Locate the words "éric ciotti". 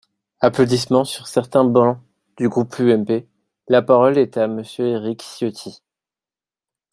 4.87-5.83